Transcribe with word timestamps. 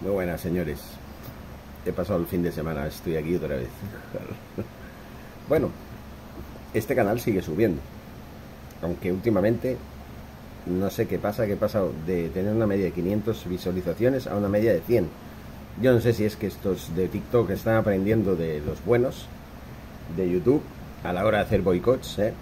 Muy 0.00 0.12
buenas, 0.12 0.40
señores. 0.40 0.78
He 1.84 1.92
pasado 1.92 2.20
el 2.20 2.26
fin 2.26 2.42
de 2.42 2.52
semana, 2.52 2.86
estoy 2.86 3.16
aquí 3.16 3.36
otra 3.36 3.56
vez. 3.56 3.68
bueno, 5.48 5.68
este 6.72 6.94
canal 6.94 7.20
sigue 7.20 7.42
subiendo. 7.42 7.82
Aunque 8.82 9.12
últimamente 9.12 9.76
no 10.64 10.88
sé 10.88 11.06
qué 11.06 11.18
pasa, 11.18 11.44
que 11.44 11.52
he 11.52 11.56
pasado 11.56 11.92
de 12.06 12.30
tener 12.30 12.54
una 12.54 12.66
media 12.66 12.86
de 12.86 12.92
500 12.92 13.46
visualizaciones 13.46 14.26
a 14.26 14.36
una 14.36 14.48
media 14.48 14.72
de 14.72 14.80
100. 14.80 15.08
Yo 15.82 15.92
no 15.92 16.00
sé 16.00 16.14
si 16.14 16.24
es 16.24 16.36
que 16.36 16.46
estos 16.46 16.96
de 16.96 17.08
TikTok 17.08 17.50
están 17.50 17.76
aprendiendo 17.76 18.36
de 18.36 18.60
los 18.60 18.82
buenos 18.84 19.26
de 20.16 20.30
YouTube 20.30 20.62
a 21.04 21.12
la 21.12 21.26
hora 21.26 21.38
de 21.38 21.44
hacer 21.44 21.60
boicots, 21.60 22.18
¿eh? 22.20 22.32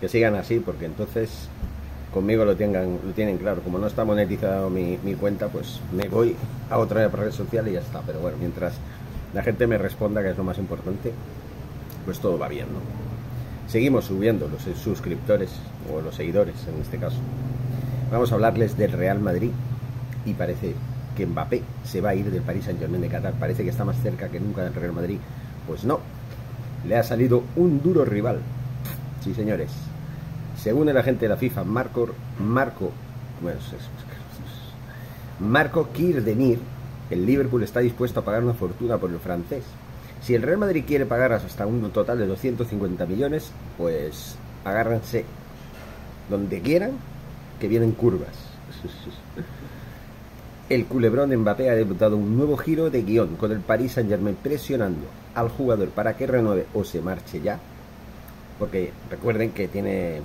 que 0.00 0.08
sigan 0.08 0.36
así, 0.36 0.60
porque 0.60 0.86
entonces 0.86 1.48
conmigo 2.16 2.46
lo 2.46 2.56
tengan 2.56 2.98
lo 3.06 3.12
tienen 3.12 3.36
claro. 3.36 3.60
Como 3.60 3.78
no 3.78 3.86
está 3.86 4.02
monetizado 4.02 4.70
mi, 4.70 4.96
cuenta, 5.20 5.48
pues 5.48 5.80
me 5.92 6.08
voy 6.08 6.34
a 6.70 6.78
otra 6.78 7.06
red 7.08 7.30
social 7.30 7.68
y 7.68 7.72
ya 7.72 7.80
está. 7.80 8.00
Pero 8.00 8.20
bueno, 8.20 8.38
mientras 8.38 8.72
la 9.34 9.42
gente 9.42 9.66
me 9.66 9.76
responda, 9.76 10.22
que 10.22 10.30
es 10.30 10.38
lo 10.38 10.42
más 10.42 10.56
importante, 10.56 11.12
pues 12.06 12.18
todo 12.18 12.38
va 12.38 12.48
bien, 12.48 12.68
¿no? 12.72 12.80
Seguimos 13.70 14.06
subiendo 14.06 14.48
los 14.48 14.62
suscriptores 14.78 15.50
o 15.92 16.00
los 16.00 16.14
seguidores 16.14 16.54
en 16.74 16.80
este 16.80 16.96
caso. 16.96 17.18
Vamos 18.10 18.32
a 18.32 18.36
hablarles 18.36 18.78
del 18.78 18.92
Real 18.92 19.20
Madrid 19.20 19.50
y 20.24 20.32
parece 20.32 20.72
que 21.14 21.26
Mbappé 21.26 21.62
se 21.84 22.00
va 22.00 22.10
a 22.10 22.14
ir 22.14 22.30
del 22.30 22.42
Paris 22.42 22.64
Saint 22.64 22.80
Germain 22.80 23.02
de 23.02 23.08
Qatar. 23.08 23.34
Parece 23.34 23.62
que 23.62 23.70
está 23.70 23.84
más 23.84 24.00
cerca 24.00 24.28
que 24.28 24.40
nunca 24.40 24.62
del 24.62 24.72
Real 24.72 24.94
Madrid. 24.94 25.18
Pues 25.66 25.84
no, 25.84 26.00
le 26.88 26.96
ha 26.96 27.02
salido 27.02 27.42
un 27.56 27.82
duro 27.82 28.06
rival. 28.06 28.40
Sí, 29.22 29.34
señores, 29.34 29.70
según 30.66 30.88
el 30.88 30.96
agente 30.96 31.26
de 31.26 31.28
la 31.28 31.36
FIFA, 31.36 31.62
Marco, 31.62 32.08
Marco, 32.40 32.90
Marco 35.38 35.92
Kirdemir, 35.92 36.58
el 37.08 37.24
Liverpool 37.24 37.62
está 37.62 37.78
dispuesto 37.78 38.18
a 38.18 38.24
pagar 38.24 38.42
una 38.42 38.52
fortuna 38.52 38.98
por 38.98 39.08
el 39.10 39.20
francés. 39.20 39.62
Si 40.20 40.34
el 40.34 40.42
Real 40.42 40.58
Madrid 40.58 40.82
quiere 40.84 41.06
pagar 41.06 41.32
hasta 41.32 41.68
un 41.68 41.88
total 41.92 42.18
de 42.18 42.26
250 42.26 43.06
millones, 43.06 43.52
pues 43.78 44.34
agárrense 44.64 45.24
donde 46.28 46.60
quieran, 46.60 46.94
que 47.60 47.68
vienen 47.68 47.92
curvas. 47.92 48.34
El 50.68 50.86
culebrón 50.86 51.30
de 51.30 51.36
Mbappé 51.36 51.70
ha 51.70 51.76
debutado 51.76 52.16
un 52.16 52.36
nuevo 52.36 52.56
giro 52.56 52.90
de 52.90 53.02
guion 53.02 53.36
con 53.36 53.52
el 53.52 53.60
Paris 53.60 53.92
Saint 53.92 54.10
Germain 54.10 54.34
presionando 54.34 55.06
al 55.36 55.48
jugador 55.48 55.90
para 55.90 56.16
que 56.16 56.26
renueve 56.26 56.66
o 56.74 56.82
se 56.82 57.00
marche 57.00 57.40
ya. 57.40 57.60
Porque 58.58 58.90
recuerden 59.08 59.52
que 59.52 59.68
tiene 59.68 60.22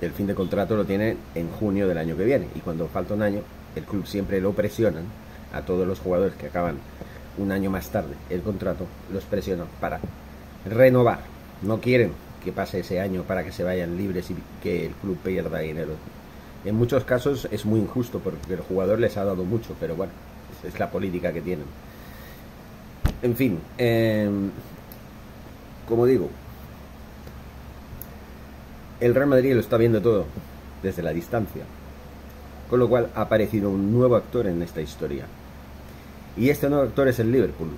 el 0.00 0.10
fin 0.12 0.26
de 0.26 0.34
contrato 0.34 0.76
lo 0.76 0.84
tiene 0.84 1.16
en 1.34 1.50
junio 1.50 1.88
del 1.88 1.98
año 1.98 2.16
que 2.16 2.24
viene. 2.24 2.48
Y 2.54 2.60
cuando 2.60 2.88
falta 2.88 3.14
un 3.14 3.22
año, 3.22 3.40
el 3.74 3.84
club 3.84 4.06
siempre 4.06 4.40
lo 4.40 4.52
presionan 4.52 5.04
a 5.52 5.62
todos 5.62 5.86
los 5.86 6.00
jugadores 6.00 6.34
que 6.34 6.46
acaban 6.46 6.76
un 7.38 7.52
año 7.52 7.70
más 7.70 7.90
tarde 7.90 8.14
el 8.30 8.40
contrato, 8.40 8.86
los 9.12 9.24
presionan 9.24 9.66
para 9.80 10.00
renovar. 10.68 11.20
No 11.62 11.80
quieren 11.80 12.12
que 12.44 12.52
pase 12.52 12.80
ese 12.80 13.00
año 13.00 13.22
para 13.22 13.44
que 13.44 13.52
se 13.52 13.64
vayan 13.64 13.96
libres 13.96 14.30
y 14.30 14.36
que 14.62 14.86
el 14.86 14.92
club 14.92 15.18
pierda 15.18 15.58
dinero. 15.58 15.92
En 16.64 16.74
muchos 16.74 17.04
casos 17.04 17.48
es 17.50 17.64
muy 17.64 17.80
injusto 17.80 18.20
porque 18.20 18.54
el 18.54 18.60
jugador 18.60 18.98
les 18.98 19.16
ha 19.16 19.24
dado 19.24 19.44
mucho, 19.44 19.74
pero 19.78 19.96
bueno, 19.96 20.12
es 20.66 20.78
la 20.78 20.90
política 20.90 21.32
que 21.32 21.40
tienen. 21.40 21.66
En 23.22 23.36
fin, 23.36 23.58
em, 23.78 24.50
como 25.88 26.06
digo, 26.06 26.28
el 29.00 29.14
Real 29.14 29.28
Madrid 29.28 29.54
lo 29.54 29.60
está 29.60 29.76
viendo 29.76 30.00
todo 30.00 30.24
desde 30.82 31.02
la 31.02 31.10
distancia, 31.10 31.64
con 32.70 32.78
lo 32.78 32.88
cual 32.88 33.10
ha 33.14 33.22
aparecido 33.22 33.70
un 33.70 33.92
nuevo 33.92 34.16
actor 34.16 34.46
en 34.46 34.62
esta 34.62 34.80
historia. 34.80 35.26
Y 36.36 36.50
este 36.50 36.68
nuevo 36.68 36.84
actor 36.84 37.08
es 37.08 37.18
el 37.18 37.30
Liverpool, 37.30 37.70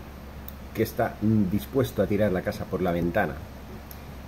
que 0.75 0.83
está 0.83 1.15
dispuesto 1.21 2.03
a 2.03 2.07
tirar 2.07 2.33
la 2.33 2.43
casa 2.43 2.65
por 2.65 2.83
la 2.83 2.93
ventana 2.93 3.35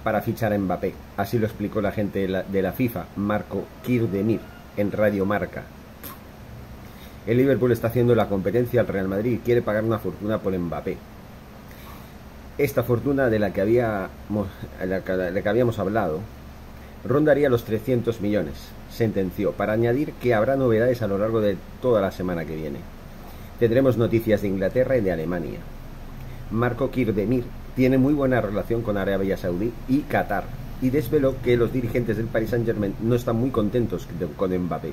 para 0.02 0.22
fichar 0.22 0.52
a 0.52 0.58
Mbappé. 0.58 0.94
Así 1.16 1.38
lo 1.38 1.46
explicó 1.46 1.80
la 1.80 1.92
gente 1.92 2.26
de 2.26 2.62
la, 2.62 2.72
FIFA, 2.72 3.06
Marco 3.16 3.64
Kirdemir, 3.84 4.40
en 4.76 4.90
Radio 4.92 5.26
Marca. 5.26 5.64
El 7.26 7.36
Liverpool 7.36 7.72
está 7.72 7.88
haciendo 7.88 8.14
la 8.14 8.28
competencia 8.28 8.80
al 8.80 8.86
Real 8.86 9.08
Madrid 9.08 9.32
y 9.32 9.38
quiere 9.38 9.62
pagar 9.62 9.84
una 9.84 9.98
fortuna 9.98 10.38
por 10.38 10.56
Mbappé. 10.56 10.96
Esta 12.56 12.82
fortuna 12.82 13.28
de 13.28 13.38
la 13.38 13.52
que, 13.52 13.64
de 13.64 14.08
la 14.86 15.42
que 15.42 15.48
habíamos 15.48 15.78
hablado 15.78 16.20
rondaría 17.04 17.48
los 17.48 17.64
300 17.64 18.20
millones, 18.20 18.54
sentenció, 18.90 19.52
para 19.52 19.72
añadir 19.72 20.12
que 20.14 20.34
habrá 20.34 20.56
novedades 20.56 21.02
a 21.02 21.08
lo 21.08 21.18
largo 21.18 21.40
de 21.40 21.56
toda 21.80 22.00
la 22.00 22.10
semana 22.10 22.44
que 22.44 22.56
viene. 22.56 22.78
Tendremos 23.58 23.96
noticias 23.96 24.42
de 24.42 24.48
Inglaterra 24.48 24.96
y 24.96 25.00
de 25.00 25.12
Alemania. 25.12 25.60
Marco 26.50 26.90
Kirdemir 26.90 27.44
tiene 27.76 27.98
muy 27.98 28.12
buena 28.12 28.40
relación 28.40 28.82
con 28.82 28.96
Arabia 28.96 29.36
Saudí 29.36 29.72
y 29.88 30.00
Qatar 30.00 30.44
y 30.82 30.90
desveló 30.90 31.36
que 31.42 31.56
los 31.56 31.72
dirigentes 31.72 32.16
del 32.16 32.26
Paris 32.26 32.50
Saint-Germain 32.50 32.94
no 33.02 33.14
están 33.14 33.36
muy 33.36 33.50
contentos 33.50 34.08
con 34.36 34.56
Mbappé. 34.56 34.92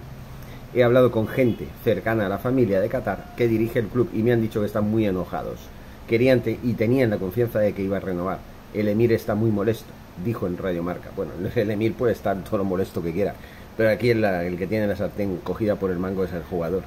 He 0.73 0.83
hablado 0.83 1.11
con 1.11 1.27
gente 1.27 1.67
cercana 1.83 2.25
a 2.25 2.29
la 2.29 2.37
familia 2.37 2.81
de 2.81 2.89
Qatar 2.89 3.33
que 3.35 3.47
dirige 3.47 3.79
el 3.79 3.87
club 3.87 4.09
y 4.13 4.21
me 4.21 4.33
han 4.33 4.41
dicho 4.41 4.59
que 4.59 4.67
están 4.67 4.89
muy 4.89 5.05
enojados. 5.05 5.59
Querían 6.07 6.41
y 6.45 6.73
tenían 6.73 7.09
la 7.09 7.17
confianza 7.17 7.59
de 7.59 7.73
que 7.73 7.83
iba 7.83 7.97
a 7.97 8.01
renovar. 8.01 8.39
El 8.73 8.87
emir 8.89 9.11
está 9.13 9.33
muy 9.33 9.49
molesto 9.49 9.91
dijo 10.23 10.47
en 10.47 10.57
Radio 10.57 10.83
Marca. 10.83 11.09
Bueno, 11.15 11.31
el 11.55 11.71
Emir 11.71 11.93
puede 11.93 12.13
estar 12.13 12.37
todo 12.43 12.57
lo 12.57 12.63
molesto 12.63 13.01
que 13.01 13.13
quiera, 13.13 13.35
pero 13.75 13.89
aquí 13.89 14.09
el, 14.09 14.57
que 14.57 14.67
tiene 14.67 14.87
la 14.87 14.95
sartén 14.95 15.37
cogida 15.37 15.75
por 15.75 15.91
el 15.91 15.99
mango 15.99 16.23
es 16.23 16.33
el 16.33 16.43
jugador. 16.43 16.83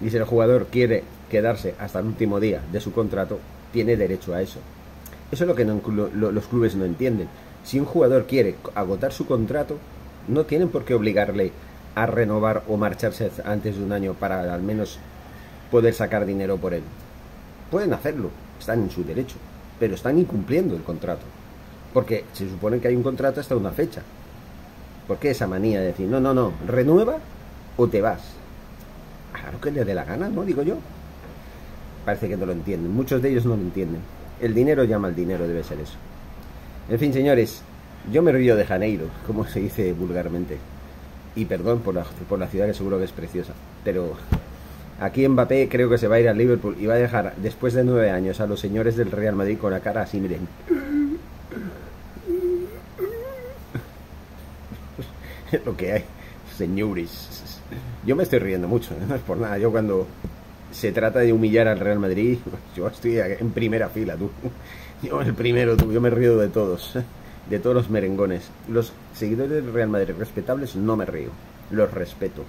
Y 0.00 0.10
si 0.10 0.16
el 0.16 0.24
jugador 0.24 0.66
quiere 0.66 1.04
quedarse 1.30 1.74
hasta 1.78 2.00
el 2.00 2.06
último 2.06 2.38
día 2.40 2.60
de 2.70 2.80
su 2.80 2.92
contrato, 2.92 3.38
tiene 3.72 3.96
derecho 3.96 4.34
a 4.34 4.42
eso. 4.42 4.58
Eso 5.32 5.44
es 5.44 5.48
lo 5.48 5.54
que 5.54 5.64
los 5.64 6.46
clubes 6.46 6.76
no 6.76 6.84
entienden. 6.84 7.28
Si 7.64 7.80
un 7.80 7.86
jugador 7.86 8.26
quiere 8.26 8.56
agotar 8.74 9.12
su 9.12 9.26
contrato, 9.26 9.78
no 10.28 10.44
tienen 10.44 10.68
por 10.68 10.84
qué 10.84 10.94
obligarle 10.94 11.52
a 11.94 12.06
renovar 12.06 12.62
o 12.68 12.76
marcharse 12.76 13.30
antes 13.44 13.76
de 13.76 13.82
un 13.82 13.92
año 13.92 14.14
para 14.14 14.52
al 14.52 14.62
menos 14.62 14.98
poder 15.70 15.94
sacar 15.94 16.26
dinero 16.26 16.58
por 16.58 16.74
él. 16.74 16.82
Pueden 17.70 17.92
hacerlo, 17.92 18.30
están 18.60 18.82
en 18.82 18.90
su 18.90 19.02
derecho, 19.02 19.36
pero 19.80 19.94
están 19.94 20.18
incumpliendo 20.18 20.76
el 20.76 20.82
contrato. 20.82 21.24
Porque 21.96 22.24
se 22.34 22.46
supone 22.46 22.78
que 22.78 22.88
hay 22.88 22.94
un 22.94 23.02
contrato 23.02 23.40
hasta 23.40 23.56
una 23.56 23.70
fecha. 23.70 24.02
¿Por 25.08 25.16
qué 25.16 25.30
esa 25.30 25.46
manía 25.46 25.80
de 25.80 25.86
decir, 25.86 26.06
no, 26.06 26.20
no, 26.20 26.34
no, 26.34 26.52
renueva 26.66 27.16
o 27.78 27.88
te 27.88 28.02
vas? 28.02 28.20
Claro 29.32 29.58
que 29.62 29.70
le 29.70 29.82
dé 29.82 29.94
la 29.94 30.04
gana, 30.04 30.28
¿no? 30.28 30.44
Digo 30.44 30.62
yo. 30.62 30.76
Parece 32.04 32.28
que 32.28 32.36
no 32.36 32.44
lo 32.44 32.52
entienden. 32.52 32.92
Muchos 32.92 33.22
de 33.22 33.30
ellos 33.30 33.46
no 33.46 33.56
lo 33.56 33.62
entienden. 33.62 34.02
El 34.42 34.52
dinero 34.52 34.84
llama 34.84 35.08
al 35.08 35.16
dinero, 35.16 35.48
debe 35.48 35.64
ser 35.64 35.80
eso. 35.80 35.94
En 36.90 36.98
fin, 36.98 37.14
señores, 37.14 37.62
yo 38.12 38.20
me 38.20 38.30
río 38.30 38.56
de 38.56 38.66
Janeiro, 38.66 39.06
como 39.26 39.46
se 39.46 39.60
dice 39.60 39.94
vulgarmente. 39.94 40.58
Y 41.34 41.46
perdón 41.46 41.78
por 41.78 41.94
la, 41.94 42.04
por 42.28 42.38
la 42.38 42.48
ciudad 42.48 42.66
que 42.66 42.74
seguro 42.74 42.98
que 42.98 43.04
es 43.04 43.12
preciosa. 43.12 43.54
Pero 43.84 44.16
aquí 45.00 45.26
Mbappé 45.26 45.70
creo 45.70 45.88
que 45.88 45.96
se 45.96 46.08
va 46.08 46.16
a 46.16 46.20
ir 46.20 46.28
al 46.28 46.36
Liverpool 46.36 46.76
y 46.78 46.84
va 46.84 46.92
a 46.92 46.98
dejar, 46.98 47.32
después 47.38 47.72
de 47.72 47.84
nueve 47.84 48.10
años, 48.10 48.42
a 48.42 48.46
los 48.46 48.60
señores 48.60 48.96
del 48.96 49.10
Real 49.10 49.34
Madrid 49.34 49.56
con 49.56 49.72
la 49.72 49.80
cara 49.80 50.02
así, 50.02 50.20
miren. 50.20 50.46
lo 55.64 55.76
que 55.76 55.92
hay, 55.92 56.04
señores. 56.56 57.62
Yo 58.04 58.16
me 58.16 58.22
estoy 58.22 58.38
riendo 58.38 58.68
mucho, 58.68 58.94
¿eh? 58.94 59.04
no 59.08 59.14
es 59.14 59.22
por 59.22 59.38
nada. 59.38 59.58
Yo 59.58 59.70
cuando 59.70 60.06
se 60.70 60.92
trata 60.92 61.20
de 61.20 61.32
humillar 61.32 61.68
al 61.68 61.80
Real 61.80 61.98
Madrid, 61.98 62.38
yo 62.76 62.86
estoy 62.88 63.18
en 63.18 63.50
primera 63.50 63.88
fila, 63.88 64.16
tú. 64.16 64.30
Yo 65.02 65.20
el 65.20 65.34
primero, 65.34 65.76
tú. 65.76 65.92
Yo 65.92 66.00
me 66.00 66.08
río 66.08 66.38
de 66.38 66.48
todos, 66.48 66.94
de 67.50 67.58
todos 67.58 67.76
los 67.76 67.90
merengones. 67.90 68.48
Los 68.66 68.94
seguidores 69.14 69.50
del 69.50 69.70
Real 69.70 69.90
Madrid 69.90 70.14
respetables 70.18 70.74
no 70.74 70.96
me 70.96 71.04
río, 71.04 71.28
los 71.70 71.90
respeto. 71.92 72.44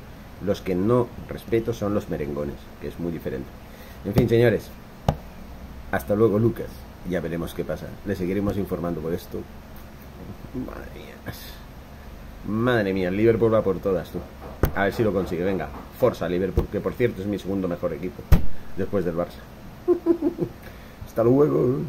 Los 0.45 0.61
que 0.61 0.73
no 0.73 1.09
respeto 1.27 1.73
son 1.73 1.93
los 1.93 2.07
merengones, 2.09 2.55
que 2.79 2.87
es 2.87 2.99
muy 2.99 3.11
diferente. 3.11 3.49
En 4.05 4.13
fin, 4.13 4.29
señores, 4.29 4.69
hasta 5.91 6.15
luego, 6.15 6.39
Lucas. 6.39 6.67
Ya 7.09 7.19
veremos 7.19 7.53
qué 7.53 7.65
pasa. 7.65 7.87
Le 8.05 8.15
seguiremos 8.15 8.57
informando 8.57 9.01
por 9.01 9.13
esto. 9.13 9.39
Madre 10.53 10.89
mía. 10.95 11.33
Madre 12.45 12.93
mía, 12.93 13.11
Liverpool 13.11 13.53
va 13.53 13.63
por 13.63 13.79
todas, 13.79 14.09
tú. 14.09 14.19
A 14.75 14.85
ver 14.85 14.93
si 14.93 15.03
lo 15.03 15.11
consigue. 15.11 15.43
Venga, 15.43 15.67
Forza 15.99 16.29
Liverpool, 16.29 16.67
que 16.71 16.79
por 16.79 16.93
cierto 16.93 17.21
es 17.21 17.27
mi 17.27 17.39
segundo 17.39 17.67
mejor 17.67 17.93
equipo, 17.93 18.21
después 18.75 19.03
del 19.05 19.15
Barça. 19.15 19.39
Hasta 21.07 21.23
luego. 21.23 21.79